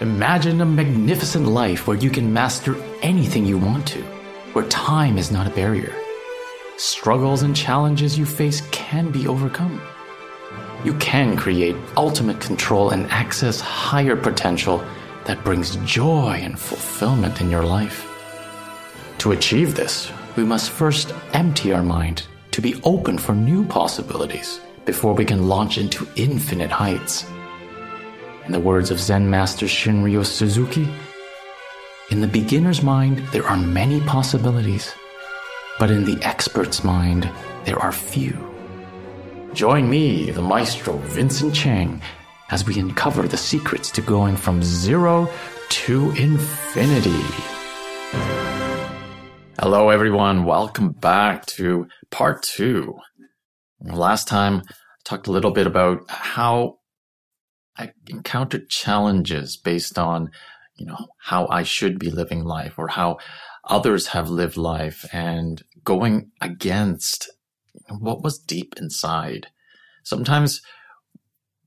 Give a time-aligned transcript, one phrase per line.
[0.00, 4.02] Imagine a magnificent life where you can master anything you want to,
[4.52, 5.94] where time is not a barrier.
[6.76, 9.80] Struggles and challenges you face can be overcome.
[10.82, 14.84] You can create ultimate control and access higher potential
[15.26, 18.04] that brings joy and fulfillment in your life.
[19.18, 24.58] To achieve this, we must first empty our mind to be open for new possibilities
[24.86, 27.26] before we can launch into infinite heights.
[28.46, 30.86] In the words of Zen Master Shunryu Suzuki,
[32.10, 34.92] in the beginner's mind, there are many possibilities,
[35.78, 37.26] but in the expert's mind,
[37.64, 38.36] there are few.
[39.54, 42.02] Join me, the maestro Vincent Chang,
[42.50, 45.26] as we uncover the secrets to going from zero
[45.70, 47.24] to infinity.
[49.58, 50.44] Hello, everyone.
[50.44, 52.98] Welcome back to part two.
[53.80, 56.76] Last time, I talked a little bit about how
[57.76, 60.30] I encountered challenges based on,
[60.76, 63.18] you know, how I should be living life or how
[63.64, 67.30] others have lived life and going against
[67.88, 69.48] what was deep inside.
[70.02, 70.62] Sometimes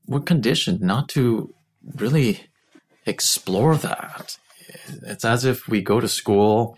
[0.06, 1.54] we're conditioned not to
[1.96, 2.46] really
[3.04, 4.38] explore that.
[5.02, 6.76] It's as if we go to school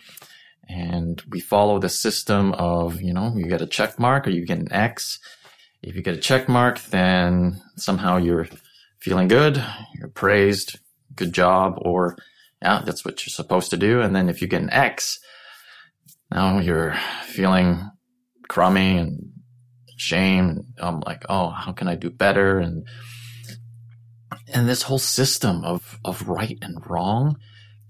[0.68, 4.46] and we follow the system of, you know, you get a check mark or you
[4.46, 5.18] get an X.
[5.82, 8.46] If you get a check mark, then somehow you're
[9.00, 9.62] feeling good,
[9.94, 10.78] you're praised,
[11.14, 12.16] good job, or
[12.62, 14.00] yeah, that's what you're supposed to do.
[14.00, 15.18] And then if you get an X,
[16.30, 17.90] now you're feeling
[18.48, 19.32] crummy and
[19.96, 20.64] shame.
[20.78, 22.58] I'm like, oh, how can I do better?
[22.58, 22.86] And
[24.52, 27.36] and this whole system of of right and wrong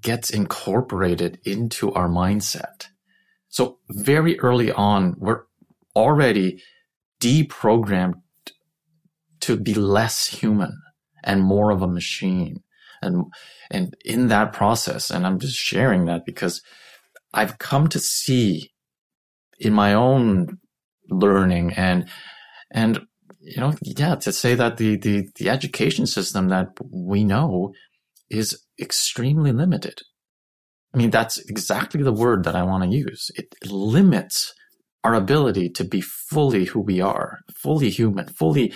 [0.03, 2.87] gets incorporated into our mindset.
[3.49, 5.43] So very early on, we're
[5.95, 6.63] already
[7.21, 8.15] deprogrammed
[9.41, 10.81] to be less human
[11.23, 12.63] and more of a machine.
[13.03, 13.25] And,
[13.71, 16.61] and in that process, and I'm just sharing that because
[17.33, 18.71] I've come to see
[19.59, 20.59] in my own
[21.09, 22.07] learning and,
[22.71, 23.01] and,
[23.41, 27.73] you know, yeah, to say that the, the, the education system that we know
[28.29, 30.01] is extremely limited.
[30.95, 33.31] I mean, that's exactly the word that I want to use.
[33.35, 34.53] It limits
[35.03, 38.75] our ability to be fully who we are, fully human, fully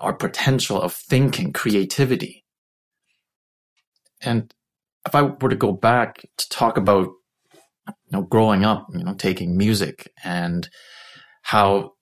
[0.00, 2.44] our potential of thinking, creativity.
[4.20, 4.52] And
[5.06, 7.08] if I were to go back to talk about,
[7.88, 10.68] you know, growing up, you know, taking music and
[11.42, 11.92] how,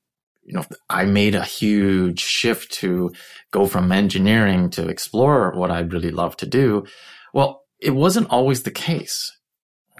[0.43, 3.12] you know, I made a huge shift to
[3.50, 6.87] go from engineering to explore what I really love to do.
[7.32, 9.32] Well, it wasn't always the case.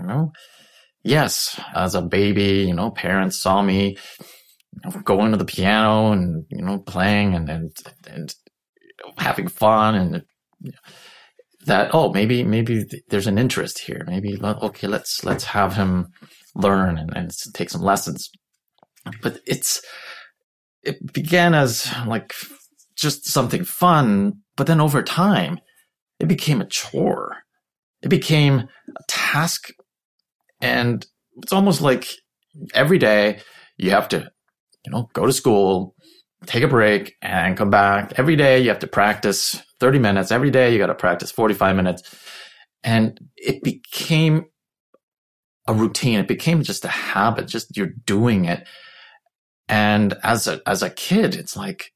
[0.00, 0.32] You know,
[1.03, 3.97] yes, as a baby, you know, parents saw me
[4.73, 8.34] you know, going to the piano and you know playing and and and
[9.19, 10.25] having fun and
[10.61, 10.79] you know,
[11.67, 14.05] that oh maybe maybe there's an interest here.
[14.06, 16.09] Maybe okay let's let's have him
[16.55, 18.31] learn and, and take some lessons.
[19.23, 19.83] But it's
[20.83, 22.35] it began as like
[22.97, 25.61] just something fun but then over time
[26.19, 27.37] it became a chore.
[28.03, 29.71] It became a task
[30.61, 31.06] and
[31.43, 32.09] it's almost like
[32.75, 33.41] every day
[33.77, 34.31] you have to
[34.88, 35.94] you know, go to school,
[36.47, 38.15] take a break and come back.
[38.16, 40.32] Every day you have to practice 30 minutes.
[40.32, 42.03] Every day you got to practice 45 minutes.
[42.82, 44.47] And it became
[45.66, 46.21] a routine.
[46.21, 47.49] It became just a habit.
[47.49, 48.66] Just you're doing it.
[49.69, 51.93] And as a, as a kid, it's like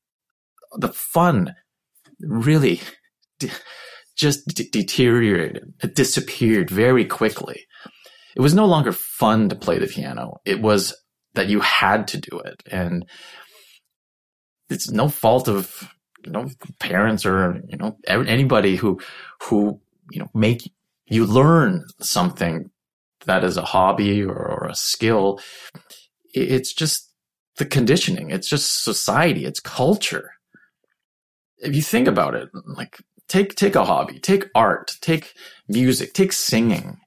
[0.76, 1.54] the fun
[2.20, 2.82] really
[4.16, 5.72] just deteriorated.
[5.82, 7.64] It disappeared very quickly.
[8.36, 10.40] It was no longer fun to play the piano.
[10.44, 10.94] It was
[11.34, 12.62] that you had to do it.
[12.70, 13.06] And
[14.68, 15.88] it's no fault of,
[16.24, 16.48] you know,
[16.78, 19.00] parents or, you know, anybody who,
[19.42, 20.72] who, you know, make
[21.06, 22.70] you learn something
[23.26, 25.40] that is a hobby or, or a skill.
[26.32, 27.10] It's just
[27.56, 28.30] the conditioning.
[28.30, 29.44] It's just society.
[29.44, 30.32] It's culture.
[31.58, 32.98] If you think about it, like
[33.28, 35.34] take, take a hobby, take art, take
[35.68, 36.98] music, take singing.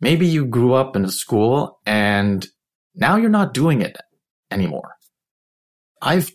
[0.00, 2.46] Maybe you grew up in a school and
[2.94, 3.96] now you're not doing it
[4.50, 4.96] anymore.
[6.02, 6.32] I've,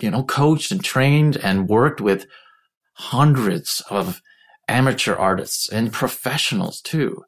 [0.00, 2.26] you know, coached and trained and worked with
[2.94, 4.20] hundreds of
[4.66, 7.24] amateur artists and professionals too.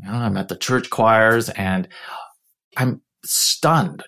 [0.00, 1.88] You know, I'm at the church choirs and
[2.76, 4.04] I'm stunned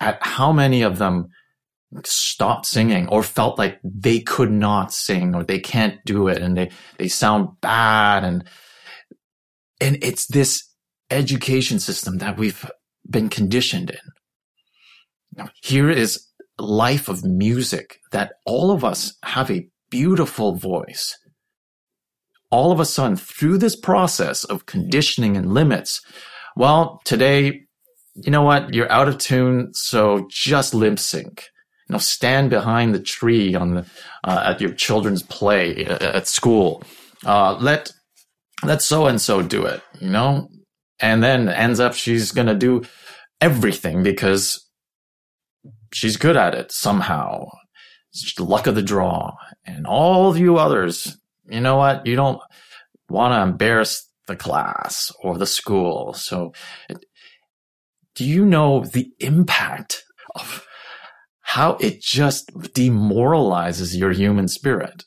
[0.00, 1.28] at how many of them
[2.04, 6.56] stopped singing or felt like they could not sing or they can't do it and
[6.56, 8.44] they, they sound bad and,
[9.80, 10.68] and it's this
[11.10, 12.70] education system that we've
[13.10, 14.12] been conditioned in.
[15.36, 16.26] Now, here is
[16.58, 21.16] life of music that all of us have a beautiful voice.
[22.50, 26.00] all of a sudden through this process of conditioning and limits,
[26.56, 27.62] well, today,
[28.14, 28.74] you know what?
[28.74, 29.72] You're out of tune.
[29.74, 31.48] So just lip sync.
[31.88, 33.86] You know, stand behind the tree on the,
[34.24, 36.82] uh, at your children's play uh, at school.
[37.24, 37.92] Uh, let,
[38.64, 40.48] let so and so do it, you know?
[41.00, 42.82] And then ends up she's going to do
[43.40, 44.68] everything because
[45.92, 47.46] she's good at it somehow.
[48.12, 49.36] It's luck of the draw.
[49.64, 51.16] And all of you others,
[51.48, 52.06] you know what?
[52.06, 52.40] You don't
[53.08, 56.14] want to embarrass the class or the school.
[56.14, 56.52] So
[58.14, 60.02] do you know the impact
[60.34, 60.66] of
[61.42, 65.04] how it just demoralizes your human spirit?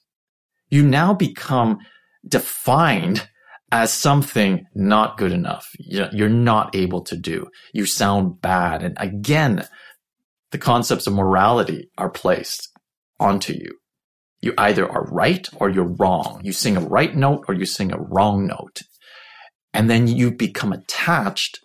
[0.70, 1.80] You now become
[2.28, 3.28] defined
[3.72, 5.68] as something not good enough.
[5.80, 7.48] You're not able to do.
[7.74, 8.84] You sound bad.
[8.84, 9.68] And again,
[10.52, 12.70] the concepts of morality are placed
[13.20, 13.78] onto you.
[14.42, 16.42] You either are right or you're wrong.
[16.44, 18.82] You sing a right note or you sing a wrong note.
[19.74, 21.60] And then you become attached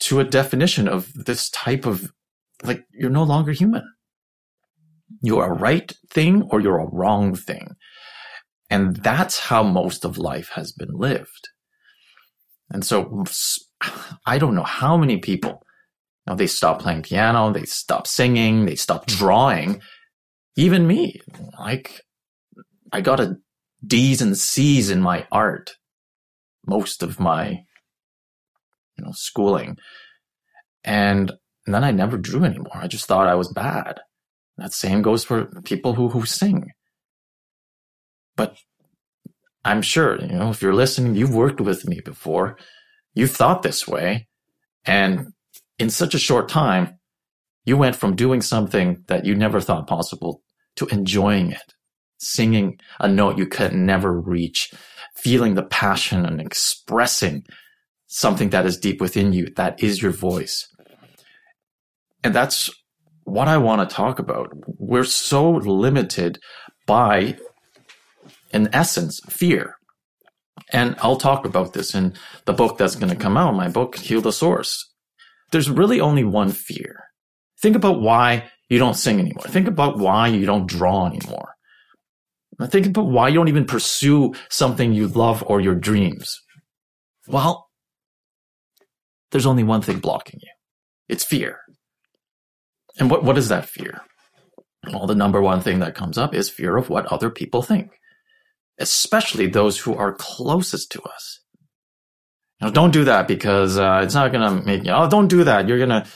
[0.00, 2.10] to a definition of this type of
[2.64, 3.84] like you're no longer human.
[5.22, 7.76] You're a right thing or you're a wrong thing.
[8.68, 11.48] And that's how most of life has been lived.
[12.70, 13.24] And so
[14.26, 15.62] I don't know how many people,
[16.26, 19.16] you know, they stop playing piano, they stop singing, they stop hmm.
[19.16, 19.80] drawing.
[20.56, 21.20] Even me,
[21.58, 22.00] like
[22.92, 23.36] I got a
[23.86, 25.76] D's and C's in my art
[26.66, 27.50] most of my,
[28.96, 29.76] you know, schooling.
[30.84, 31.32] And,
[31.64, 32.76] and then I never drew anymore.
[32.76, 34.00] I just thought I was bad.
[34.56, 36.70] That same goes for people who, who sing.
[38.36, 38.56] But
[39.64, 42.56] I'm sure, you know, if you're listening, you've worked with me before.
[43.14, 44.28] You've thought this way.
[44.84, 45.32] And
[45.78, 46.98] in such a short time,
[47.64, 50.42] you went from doing something that you never thought possible
[50.76, 51.74] to enjoying it,
[52.18, 54.72] singing a note you could never reach,
[55.16, 57.44] feeling the passion and expressing
[58.06, 59.48] something that is deep within you.
[59.56, 60.68] That is your voice.
[62.22, 62.70] And that's
[63.24, 64.52] what I want to talk about.
[64.78, 66.38] We're so limited
[66.86, 67.36] by
[68.50, 69.76] in essence, fear.
[70.72, 72.14] And I'll talk about this in
[72.44, 74.92] the book that's going to come out, my book, Heal the Source.
[75.52, 77.04] There's really only one fear.
[77.60, 79.44] Think about why you don't sing anymore.
[79.44, 81.54] Think about why you don't draw anymore.
[82.68, 86.40] Think about why you don't even pursue something you love or your dreams.
[87.28, 87.68] Well,
[89.30, 90.50] there's only one thing blocking you.
[91.08, 91.60] It's fear.
[92.98, 94.00] And what, what is that fear?
[94.90, 97.90] Well, the number one thing that comes up is fear of what other people think
[98.78, 101.40] especially those who are closest to us.
[102.60, 104.90] Know, don't do that because uh, it's not going to make you.
[104.90, 105.68] Oh, don't do that.
[105.68, 106.06] You're going to,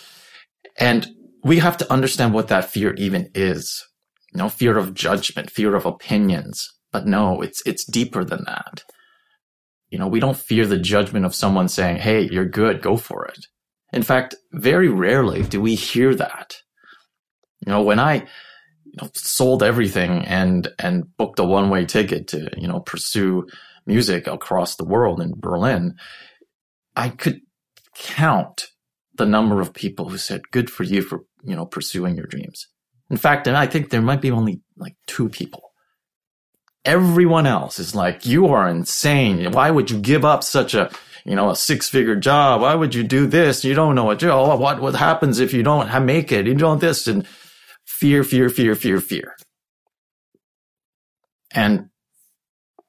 [0.79, 1.07] and
[1.45, 3.85] we have to understand what that fear even is.
[4.33, 6.69] You know, fear of judgment, fear of opinions.
[6.93, 8.85] But no, it's it's deeper than that.
[9.91, 13.27] You know, we don't fear the judgment of someone saying, "Hey, you're good, go for
[13.27, 13.47] it."
[13.93, 16.55] In fact, very rarely do we hear that.
[17.67, 18.27] You know, when I
[18.91, 23.47] you know, sold everything and and booked a one way ticket to you know pursue
[23.87, 25.95] music across the world in Berlin,
[26.97, 27.41] I could
[27.95, 28.69] count
[29.15, 32.67] the number of people who said, "Good for you for you know pursuing your dreams."
[33.11, 35.73] In fact, and I think there might be only like two people.
[36.85, 39.53] Everyone else is like, "You are insane.
[39.53, 40.91] Why would you give up such a
[41.25, 42.63] you know, a six figure job.
[42.63, 43.65] Why would you do this?
[43.65, 46.47] You don't know what, what, what happens if you don't make it?
[46.47, 47.07] You don't this.
[47.07, 47.27] And
[48.01, 49.37] fear, fear, fear, fear, fear.
[51.53, 51.91] And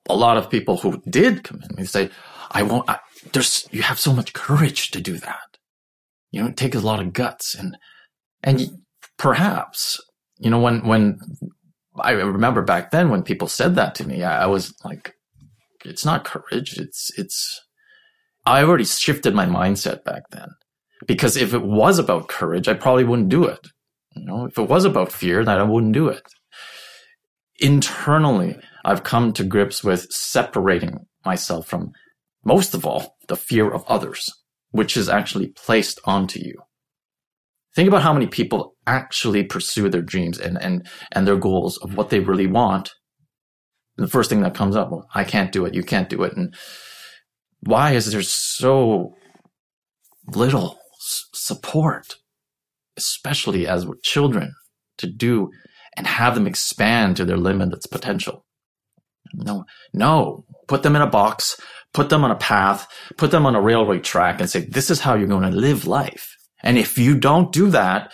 [0.07, 2.09] a lot of people who did come in, they say,
[2.49, 2.99] I won't, I,
[3.33, 5.57] there's, you have so much courage to do that.
[6.31, 7.77] You know, it takes a lot of guts and,
[8.41, 8.69] and
[9.17, 9.99] perhaps,
[10.39, 11.19] you know, when, when
[11.99, 15.13] I remember back then when people said that to me, I, I was like,
[15.83, 16.77] it's not courage.
[16.77, 17.59] It's, it's,
[18.45, 20.47] I already shifted my mindset back then
[21.05, 23.67] because if it was about courage, I probably wouldn't do it.
[24.15, 26.21] You know, if it was about fear, then I wouldn't do it.
[27.59, 31.91] Internally, I've come to grips with separating myself from,
[32.43, 34.27] most of all, the fear of others,
[34.71, 36.55] which is actually placed onto you.
[37.75, 41.95] Think about how many people actually pursue their dreams and, and, and their goals of
[41.95, 42.91] what they really want.
[43.95, 45.73] the first thing that comes up, well, I can't do it.
[45.73, 46.35] You can't do it.
[46.35, 46.53] And
[47.61, 49.13] why is there so
[50.27, 50.79] little
[51.33, 52.15] support
[53.01, 54.53] especially as children,
[54.97, 55.49] to do
[55.97, 58.45] and have them expand to their limitless potential.
[59.33, 61.59] No, no, put them in a box,
[61.93, 64.99] put them on a path, put them on a railway track and say, this is
[64.99, 66.35] how you're going to live life.
[66.63, 68.11] And if you don't do that,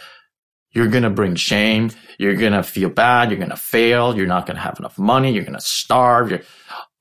[0.72, 1.92] you're going to bring shame.
[2.20, 3.30] You're going to feel bad.
[3.30, 4.16] You're going to fail.
[4.16, 5.32] You're not going to have enough money.
[5.32, 6.30] You're going to starve.
[6.30, 6.42] You're,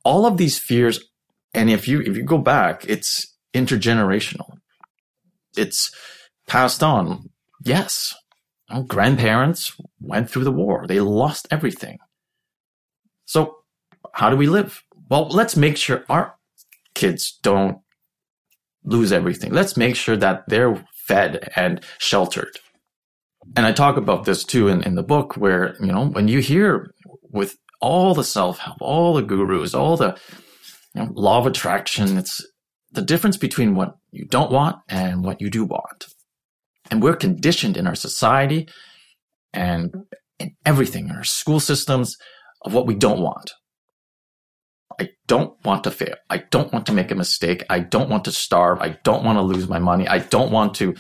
[0.05, 1.01] all of these fears,
[1.53, 4.59] and if you if you go back, it's intergenerational.
[5.57, 5.91] It's
[6.47, 7.31] passed on.
[7.67, 8.15] Yes,
[8.71, 10.87] our grandparents went through the war.
[10.87, 11.99] They lost everything.
[13.25, 13.57] So
[14.13, 14.85] how do we live?
[15.11, 16.37] Well, let's make sure our
[16.95, 17.79] kids don't
[18.85, 19.53] lose everything.
[19.53, 22.57] Let's make sure that they're fed and sheltered.
[23.57, 26.39] And I talk about this too in, in the book where, you know, when you
[26.39, 26.95] hear
[27.33, 30.17] with all the self help, all the gurus, all the
[30.95, 32.47] you know, law of attraction, it's
[32.93, 36.07] the difference between what you don't want and what you do want.
[36.91, 38.69] And we're conditioned in our society
[39.53, 39.95] and
[40.39, 42.17] in everything, in our school systems,
[42.63, 43.53] of what we don't want.
[45.01, 46.15] I don't want to fail.
[46.31, 47.65] I don't want to make a mistake.
[47.69, 48.81] I don't want to starve.
[48.81, 50.09] I don't want to lose my money.
[50.09, 50.95] I don't want to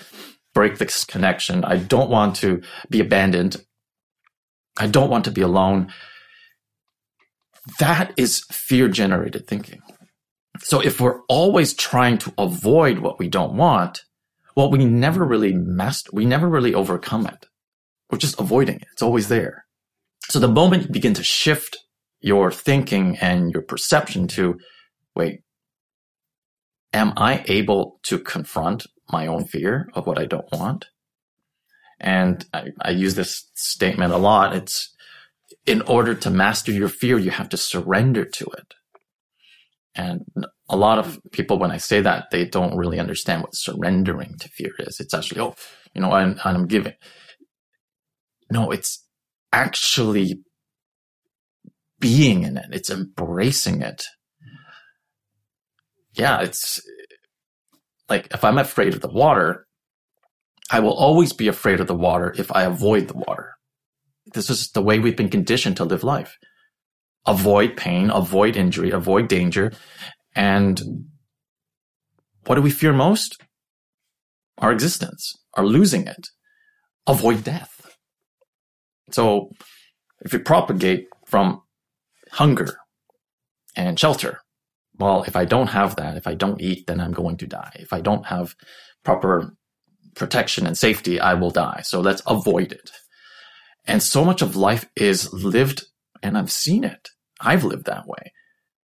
[0.55, 1.65] break this connection.
[1.65, 3.65] I don't want to be abandoned.
[4.79, 5.93] I don't want to be alone.
[7.79, 9.81] That is fear generated thinking.
[10.61, 14.03] So if we're always trying to avoid what we don't want,
[14.57, 17.47] well, we never really master, we never really overcome it.
[18.11, 18.87] We're just avoiding it.
[18.93, 19.67] It's always there.
[20.29, 21.77] So the moment you begin to shift
[22.21, 24.59] your thinking and your perception to,
[25.15, 25.41] wait,
[26.93, 30.87] am I able to confront my own fear of what I don't want?
[32.01, 34.55] And I, I use this statement a lot.
[34.55, 34.95] It's
[35.67, 38.75] in order to master your fear, you have to surrender to it.
[39.95, 40.25] And
[40.69, 44.49] a lot of people, when I say that, they don't really understand what surrendering to
[44.49, 45.01] fear is.
[45.01, 45.55] It's actually, oh,
[45.95, 46.95] you know, I'm, I'm giving.
[48.51, 49.05] No, it's
[49.53, 50.41] actually
[52.01, 52.67] being in it.
[52.73, 54.05] It's embracing it.
[56.15, 56.81] Yeah, it's
[58.09, 59.67] like if I'm afraid of the water,
[60.71, 63.55] I will always be afraid of the water if I avoid the water.
[64.35, 66.37] This is the way we've been conditioned to live life.
[67.27, 69.73] Avoid pain, avoid injury, avoid danger.
[70.37, 71.07] And
[72.45, 73.43] what do we fear most?
[74.59, 76.29] Our existence, our losing it.
[77.07, 77.97] Avoid death.
[79.11, 79.51] So
[80.21, 81.63] if you propagate from
[82.33, 82.77] hunger
[83.75, 84.41] and shelter,
[84.99, 87.73] well, if I don't have that, if I don't eat, then I'm going to die.
[87.77, 88.55] If I don't have
[89.05, 89.55] proper
[90.15, 91.83] protection and safety, I will die.
[91.85, 92.91] So let's avoid it.
[93.87, 95.85] And so much of life is lived,
[96.23, 97.09] and I've seen it.
[97.41, 98.33] I've lived that way.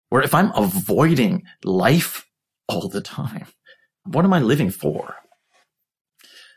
[0.09, 2.27] Where if I'm avoiding life
[2.69, 3.47] all the time,
[4.05, 5.17] what am I living for?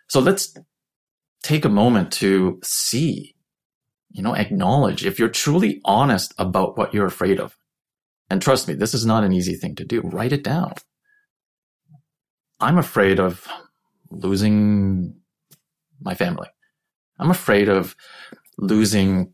[0.08, 0.56] So let's
[1.44, 3.36] take a moment to see
[4.12, 7.56] you know, acknowledge if you're truly honest about what you're afraid of.
[8.30, 10.02] And trust me, this is not an easy thing to do.
[10.02, 10.74] Write it down.
[12.60, 13.48] I'm afraid of
[14.12, 15.16] losing
[16.02, 16.48] my family.
[17.18, 17.96] I'm afraid of
[18.58, 19.34] losing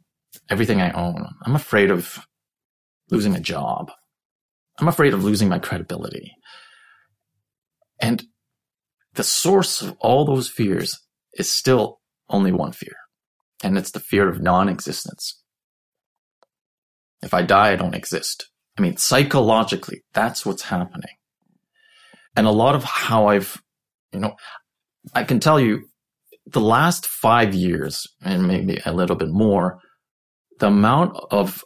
[0.49, 1.27] everything I own.
[1.43, 2.19] I'm afraid of
[3.09, 3.91] losing a job.
[4.79, 6.33] I'm afraid of losing my credibility.
[7.99, 8.23] And
[9.13, 10.99] the source of all those fears
[11.33, 12.95] is still only one fear
[13.63, 15.41] and it's the fear of non-existence.
[17.21, 18.49] If I die, I don't exist.
[18.77, 21.15] I mean, psychologically, that's what's happening.
[22.35, 23.61] And a lot of how I've,
[24.11, 24.35] you know,
[25.13, 25.85] I can tell you
[26.45, 29.79] the last five years and maybe a little bit more,
[30.59, 31.63] the amount of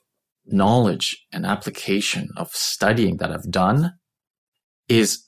[0.52, 3.94] knowledge and application of studying that I've done
[4.88, 5.28] is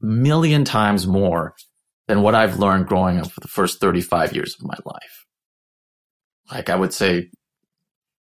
[0.00, 1.54] million times more
[2.08, 5.26] than what I've learned growing up for the first 35 years of my life.
[6.50, 7.30] Like I would say,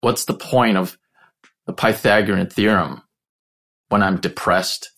[0.01, 0.97] what's the point of
[1.65, 3.01] the Pythagorean theorem
[3.87, 4.91] when I'm depressed,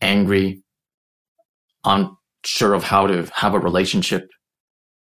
[0.00, 0.62] angry,
[1.84, 4.28] unsure of how to have a relationship?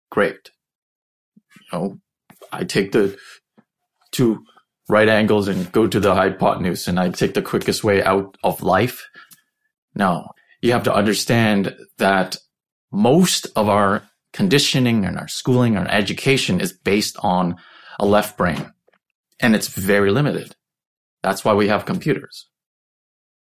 [0.09, 0.51] Great.
[1.59, 1.97] You know,
[2.51, 3.17] I take the
[4.11, 4.43] two
[4.89, 8.63] right angles and go to the hypotenuse and I take the quickest way out of
[8.63, 9.07] life.
[9.95, 10.27] No,
[10.61, 12.37] you have to understand that
[12.91, 14.03] most of our
[14.33, 17.55] conditioning and our schooling, our education is based on
[17.99, 18.73] a left brain.
[19.39, 20.55] And it's very limited.
[21.23, 22.49] That's why we have computers.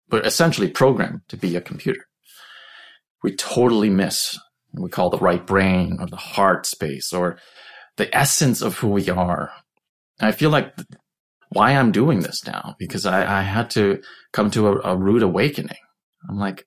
[0.10, 2.08] We're essentially programmed to be a computer.
[3.22, 4.38] We totally miss
[4.74, 7.38] we call the right brain or the heart space or
[7.98, 9.52] the essence of who we are.
[10.20, 10.74] I feel like
[11.54, 15.24] why I'm doing this now because I, I had to come to a, a rude
[15.24, 15.78] awakening.
[16.30, 16.66] I'm like,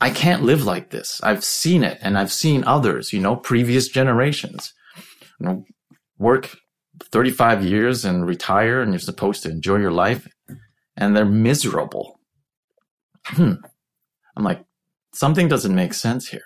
[0.00, 1.20] I can't live like this.
[1.22, 4.72] I've seen it and I've seen others, you know, previous generations.
[5.38, 5.64] You know,
[6.18, 6.56] work
[7.12, 10.26] 35 years and retire and you're supposed to enjoy your life
[10.96, 12.18] and they're miserable.
[13.24, 13.54] Hmm.
[14.36, 14.64] I'm like,
[15.12, 16.42] something doesn't make sense here.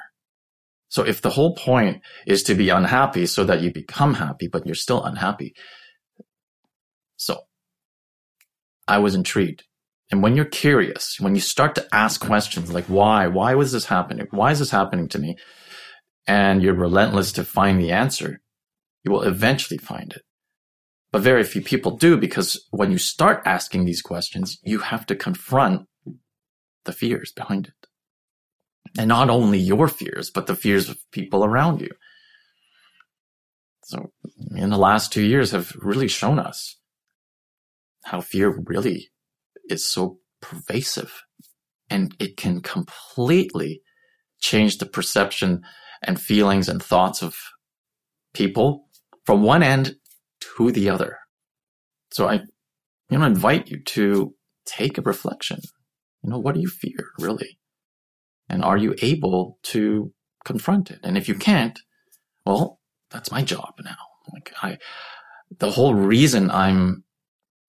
[0.89, 4.67] So if the whole point is to be unhappy so that you become happy, but
[4.67, 5.55] you're still unhappy.
[7.17, 7.41] So
[8.87, 9.65] I was intrigued
[10.11, 13.27] And when you're curious, when you start to ask questions like, why?
[13.27, 14.27] Why was this happening?
[14.31, 15.37] Why is this happening to me?
[16.27, 18.41] And you're relentless to find the answer,
[19.03, 20.23] you will eventually find it.
[21.13, 25.17] But very few people do because when you start asking these questions, you have to
[25.17, 25.87] confront
[26.85, 27.89] the fears behind it.
[28.99, 31.91] And not only your fears, but the fears of people around you.
[33.85, 34.13] So
[34.57, 36.77] in the last two years have really shown us
[38.05, 39.11] how fear really
[39.69, 41.23] is so pervasive
[41.91, 43.83] and it can completely
[44.41, 45.63] change the perception
[46.03, 47.37] and feelings and thoughts of
[48.35, 48.89] people
[49.25, 49.97] from one end
[50.41, 51.19] to the other.
[52.11, 52.43] So I,
[53.11, 54.35] you know, invite you to
[54.67, 55.61] take a reflection.
[56.23, 57.59] You know, what do you fear really?
[58.49, 60.13] And are you able to
[60.45, 61.01] confront it?
[61.03, 61.79] And if you can't,
[62.45, 62.81] well,
[63.11, 63.97] that's my job now.
[64.33, 64.79] Like I,
[65.59, 67.04] the whole reason I'm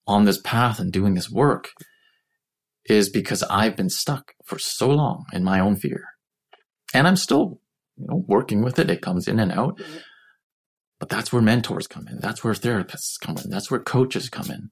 [0.08, 1.72] on this path and doing this work
[2.86, 6.06] is because I've been stuck for so long in my own fear.
[6.94, 7.60] And I'm still,
[7.98, 8.90] you know, working with it.
[8.90, 9.82] It comes in and out.
[11.00, 12.20] But that's where mentors come in.
[12.20, 13.50] That's where therapists come in.
[13.50, 14.70] That's where coaches come in.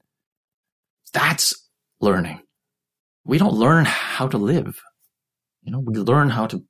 [1.12, 1.52] That's
[2.00, 2.40] learning.
[3.24, 4.80] We don't learn how to live.
[5.62, 6.64] You know, we learn how to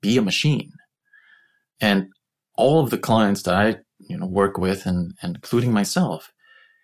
[0.00, 0.72] be a machine.
[1.80, 2.08] And
[2.54, 6.32] all of the clients that I, you know, work with and, and including myself,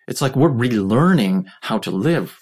[0.07, 2.37] it's like we're relearning how to live.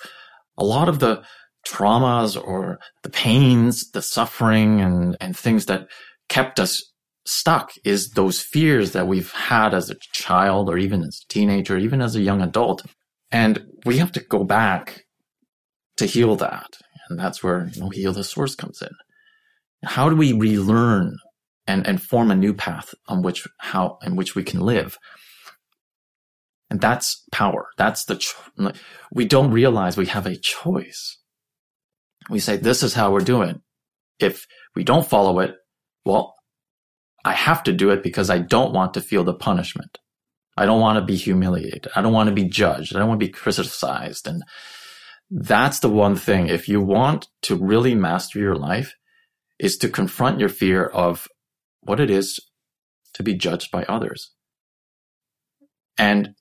[0.58, 1.24] A lot of the
[1.67, 5.88] traumas or the pains, the suffering and, and things that
[6.29, 6.84] kept us
[7.25, 11.77] stuck is those fears that we've had as a child or even as a teenager,
[11.77, 12.86] even as a young adult.
[13.32, 15.05] And we have to go back
[15.98, 16.77] to heal that.
[17.10, 18.89] And that's where, you know, heal the source comes in.
[19.84, 21.17] How do we relearn
[21.67, 24.98] and, and form a new path on which, how, in which we can live?
[26.74, 27.68] And that's power.
[27.77, 28.72] That's the, cho-
[29.12, 31.20] we don't realize we have a choice.
[32.32, 33.62] We say, this is how we're doing.
[34.17, 35.54] If we don't follow it,
[36.04, 36.34] well,
[37.24, 40.00] I have to do it because I don't want to feel the punishment.
[40.58, 41.89] I don't want to be humiliated.
[41.95, 42.95] I don't want to be judged.
[42.95, 44.28] I don't want to be criticized.
[44.28, 44.41] And
[45.30, 46.48] that's the one thing.
[46.48, 48.95] If you want to really master your life
[49.60, 51.28] is to confront your fear of
[51.82, 52.39] what it is
[53.13, 54.32] to be judged by others.
[56.00, 56.34] And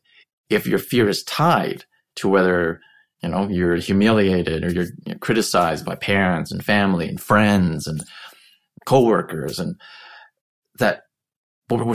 [0.52, 1.84] if your fear is tied
[2.16, 2.80] to whether,
[3.22, 8.02] you know, you're humiliated or you're, you're criticized by parents and family and friends and
[8.84, 9.76] coworkers and
[10.78, 11.02] that
[11.68, 11.94] but we're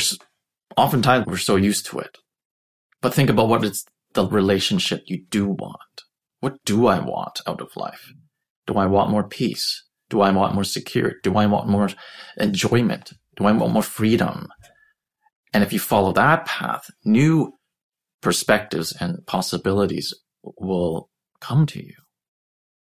[0.75, 2.17] oftentimes we're so used to it.
[3.01, 6.03] But think about what is the relationship you do want.
[6.39, 8.11] What do I want out of life?
[8.65, 9.83] Do I want more peace?
[10.09, 11.17] Do I want more security?
[11.23, 11.89] Do I want more
[12.37, 13.13] enjoyment?
[13.35, 14.47] Do I want more freedom?
[15.53, 17.53] And if you follow that path, new
[18.21, 21.93] perspectives and possibilities will come to you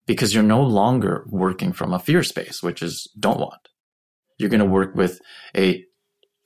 [0.06, 3.70] because you're no longer working from a fear space, which is don't want.
[4.38, 5.20] You're going to work with
[5.56, 5.86] a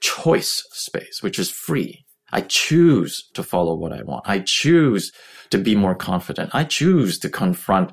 [0.01, 2.05] choice space, which is free.
[2.31, 4.25] I choose to follow what I want.
[4.27, 5.11] I choose
[5.51, 6.49] to be more confident.
[6.53, 7.91] I choose to confront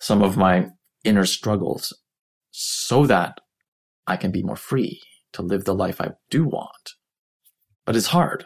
[0.00, 0.68] some of my
[1.04, 1.96] inner struggles
[2.50, 3.38] so that
[4.06, 5.00] I can be more free
[5.32, 6.94] to live the life I do want.
[7.84, 8.44] But it's hard.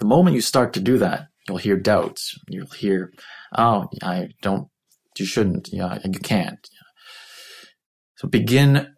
[0.00, 2.34] The moment you start to do that, you'll hear doubts.
[2.48, 3.12] You'll hear,
[3.56, 4.68] oh, I don't,
[5.18, 6.68] you shouldn't, yeah, you can't.
[8.16, 8.94] So begin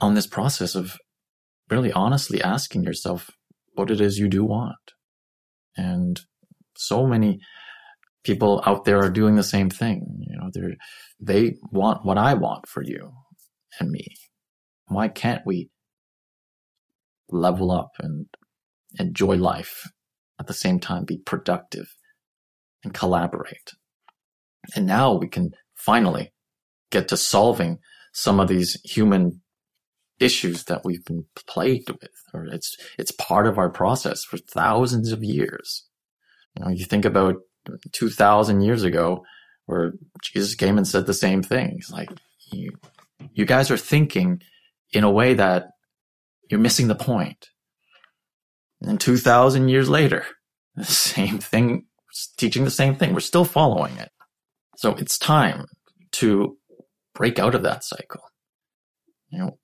[0.00, 0.96] on this process of
[1.70, 3.30] really honestly asking yourself
[3.74, 4.76] what it is you do want.
[5.76, 6.20] And
[6.76, 7.40] so many
[8.24, 10.24] people out there are doing the same thing.
[10.28, 10.76] You know, they
[11.20, 13.12] they want what I want for you
[13.80, 14.06] and me.
[14.86, 15.70] Why can't we
[17.30, 18.26] level up and
[18.98, 19.88] enjoy life
[20.40, 21.86] at the same time, be productive
[22.84, 23.72] and collaborate?
[24.74, 26.32] And now we can finally
[26.90, 27.78] get to solving
[28.12, 29.40] some of these human
[30.20, 35.10] issues that we've been plagued with, or it's it's part of our process for thousands
[35.10, 35.88] of years.
[36.54, 37.36] You know, you think about
[37.92, 39.24] two thousand years ago,
[39.66, 41.72] where Jesus came and said the same thing.
[41.74, 42.10] He's like,
[42.52, 42.72] you,
[43.32, 44.42] you guys are thinking
[44.92, 45.68] in a way that
[46.50, 47.48] you're missing the point.
[48.82, 50.26] And two thousand years later,
[50.76, 51.86] the same thing,
[52.36, 53.14] teaching the same thing.
[53.14, 54.10] We're still following it.
[54.76, 55.66] So it's time
[56.12, 56.56] to
[57.14, 58.22] break out of that cycle.
[59.30, 59.58] You know,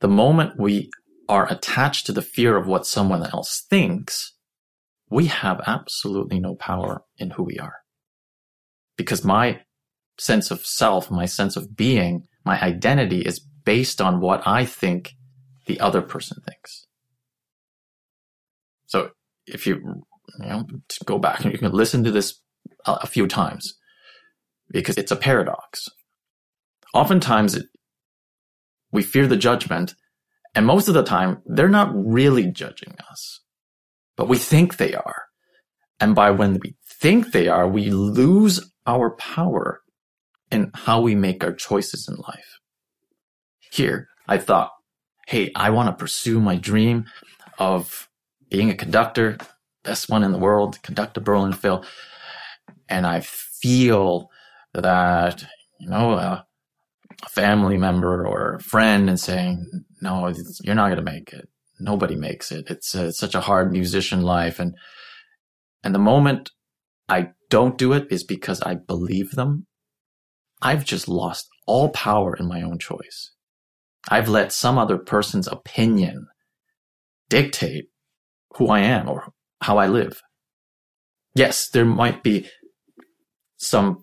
[0.00, 0.90] the moment we
[1.28, 4.32] are attached to the fear of what someone else thinks,
[5.10, 7.76] we have absolutely no power in who we are.
[8.96, 9.60] Because my
[10.18, 15.12] sense of self, my sense of being, my identity is based on what I think
[15.66, 16.86] the other person thinks.
[18.86, 19.10] So
[19.46, 20.04] if you,
[20.40, 20.66] you know,
[21.04, 22.40] go back and you can listen to this
[22.84, 23.74] a few times,
[24.70, 25.88] because it's a paradox.
[26.94, 27.66] Oftentimes, it,
[28.92, 29.94] we fear the judgment,
[30.54, 33.40] and most of the time, they're not really judging us,
[34.16, 35.24] but we think they are.
[36.00, 39.80] And by when we think they are, we lose our power
[40.50, 42.60] in how we make our choices in life.
[43.72, 44.70] Here, I thought,
[45.26, 47.06] hey, I want to pursue my dream
[47.58, 48.08] of
[48.50, 49.38] being a conductor,
[49.84, 51.84] best one in the world, conduct a Berlin Phil.
[52.88, 54.30] And I feel
[54.74, 55.44] that,
[55.80, 56.46] you know, a,
[57.30, 59.66] family member or a friend and saying,
[60.02, 60.32] no,
[60.62, 61.48] you're not going to make it.
[61.80, 62.66] Nobody makes it.
[62.68, 64.58] It's, a, it's such a hard musician life.
[64.58, 64.74] And,
[65.82, 66.50] and the moment
[67.08, 69.66] I don't do it is because I believe them.
[70.62, 73.32] I've just lost all power in my own choice.
[74.08, 76.26] I've let some other person's opinion
[77.28, 77.86] dictate
[78.56, 80.22] who I am or how I live.
[81.34, 82.48] Yes, there might be
[83.58, 84.02] some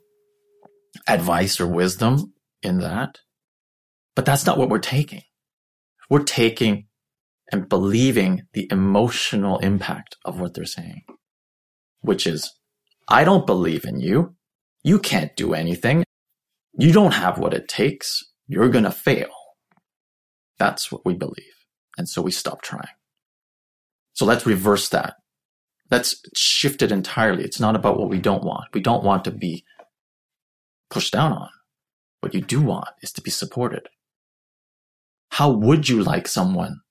[1.08, 3.20] advice or wisdom in that,
[4.16, 5.24] but that's not what we're taking.
[6.10, 6.88] We're taking
[7.52, 11.02] and believing the emotional impact of what they're saying,
[12.02, 12.52] which is,
[13.08, 14.36] I don't believe in you.
[14.84, 16.04] You can't do anything.
[16.78, 18.24] You don't have what it takes.
[18.48, 19.30] You're going to fail.
[20.58, 21.54] That's what we believe.
[21.98, 22.94] And so we stop trying.
[24.14, 25.16] So let's reverse that.
[25.92, 27.44] Let's shift it entirely.
[27.44, 28.66] It's not about what we don't want.
[28.74, 29.64] We don't want to be
[30.90, 31.50] pushed down on.
[32.22, 33.90] What you do want is to be supported.
[35.32, 36.82] How would you like someone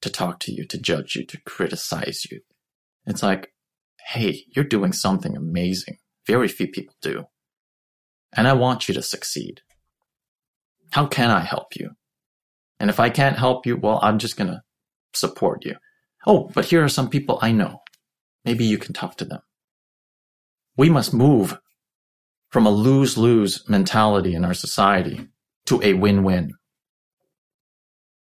[0.00, 2.40] to talk to you, to judge you, to criticize you?
[3.06, 3.52] It's like,
[4.08, 5.98] hey, you're doing something amazing.
[6.26, 7.24] Very few people do.
[8.32, 9.60] And I want you to succeed.
[10.90, 11.90] How can I help you?
[12.80, 14.62] And if I can't help you, well, I'm just going to
[15.16, 15.76] support you.
[16.26, 17.80] Oh, but here are some people I know.
[18.44, 19.40] Maybe you can talk to them.
[20.76, 21.58] We must move
[22.50, 25.28] from a lose lose mentality in our society
[25.66, 26.52] to a win win.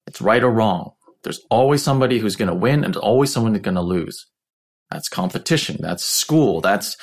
[0.07, 0.91] It's right or wrong.
[1.23, 4.27] There's always somebody who's going to win and always someone who's going to lose.
[4.89, 5.77] That's competition.
[5.79, 6.61] That's school.
[6.61, 6.97] That's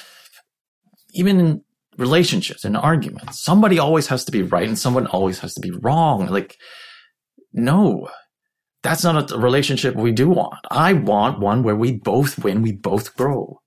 [1.13, 1.63] even in
[1.97, 3.43] relationships and arguments.
[3.43, 6.27] Somebody always has to be right and someone always has to be wrong.
[6.27, 6.57] Like,
[7.53, 8.09] no,
[8.89, 10.65] that's not a relationship we do want.
[10.71, 13.61] I want one where we both win, we both grow.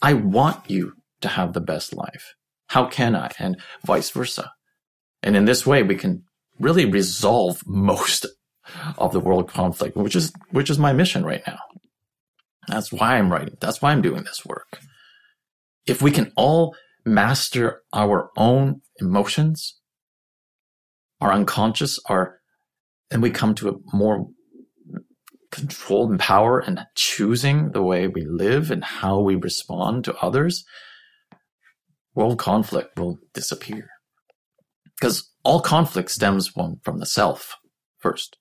[0.00, 2.34] I want you to have the best life.
[2.68, 3.32] How can I?
[3.40, 4.52] And vice versa.
[5.20, 6.22] And in this way, we can
[6.60, 8.24] really resolve most
[8.98, 11.58] of the world conflict, which is, which is my mission right now.
[12.68, 13.56] That's why I'm writing.
[13.60, 14.78] That's why I'm doing this work.
[15.86, 19.80] If we can all master our own emotions,
[21.20, 22.38] our unconscious, our,
[23.10, 24.28] and we come to a more
[25.62, 30.64] control and power and choosing the way we live and how we respond to others,
[32.14, 33.88] world conflict will disappear.
[34.98, 37.56] Because all conflict stems from, from the self
[37.98, 38.36] first.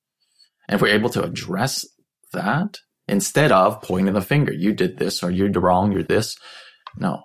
[0.68, 1.86] And if we're able to address
[2.34, 6.36] that instead of pointing the finger, you did this or you're wrong, you're this.
[6.98, 7.22] No.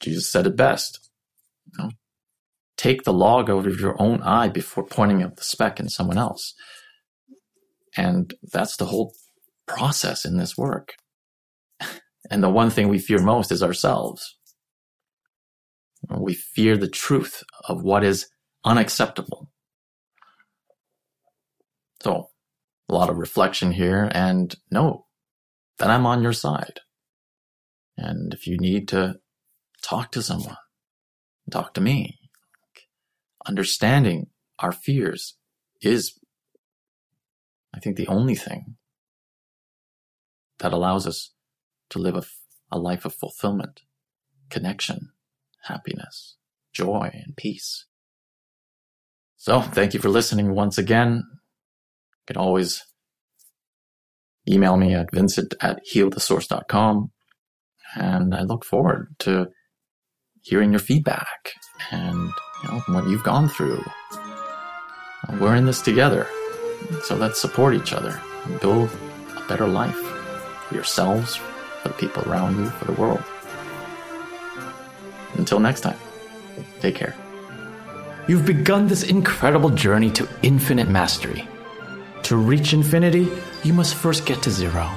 [0.00, 1.10] Jesus said it best.
[1.78, 1.90] Know,
[2.76, 6.18] take the log out of your own eye before pointing out the speck in someone
[6.18, 6.54] else.
[7.96, 9.14] And that's the whole
[9.66, 10.94] process in this work.
[12.30, 14.36] And the one thing we fear most is ourselves.
[16.08, 18.28] We fear the truth of what is
[18.64, 19.50] unacceptable.
[22.02, 22.30] So,
[22.88, 25.06] a lot of reflection here and no,
[25.78, 26.80] then I'm on your side.
[27.96, 29.16] And if you need to
[29.82, 30.56] talk to someone,
[31.50, 32.18] talk to me.
[33.46, 34.28] Understanding
[34.58, 35.36] our fears
[35.80, 36.18] is
[37.74, 38.76] I think the only thing
[40.58, 41.32] that allows us
[41.90, 42.22] to live a,
[42.70, 43.80] a life of fulfillment,
[44.50, 45.10] connection,
[45.64, 46.36] happiness,
[46.72, 47.86] joy, and peace.
[49.36, 51.24] So, thank you for listening once again.
[51.24, 52.84] You can always
[54.48, 57.10] email me at vincent at healthesource.com.
[57.94, 59.48] And I look forward to
[60.40, 61.52] hearing your feedback
[61.90, 62.30] and
[62.62, 63.84] you know, what you've gone through.
[65.40, 66.26] We're in this together.
[67.04, 68.90] So let's support each other and build
[69.36, 69.98] a better life
[70.68, 73.22] for yourselves, for the people around you, for the world.
[75.34, 75.98] Until next time,
[76.80, 77.16] take care.
[78.28, 81.48] You've begun this incredible journey to infinite mastery.
[82.24, 83.28] To reach infinity,
[83.64, 84.88] you must first get to zero.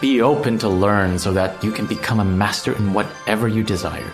[0.00, 4.10] Be open to learn so that you can become a master in whatever you desire.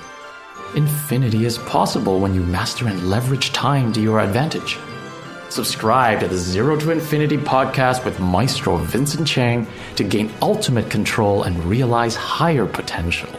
[0.75, 4.79] Infinity is possible when you master and leverage time to your advantage.
[5.55, 11.45] Subscribe to the Zero to Infinity podcast with Maestro Vincent Chang to gain ultimate control
[11.45, 13.31] and realize higher potential.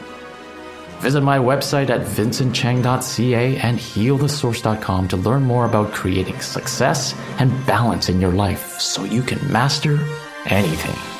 [0.99, 8.07] Visit my website at vincentchang.ca and healthesource.com to learn more about creating success and balance
[8.07, 9.99] in your life so you can master
[10.45, 11.14] anything.